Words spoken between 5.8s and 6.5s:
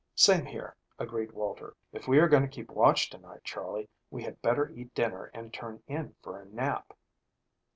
in for a